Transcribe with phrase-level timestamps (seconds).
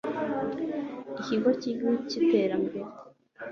[1.19, 2.79] ikigo cy'igihugu cy'iterambere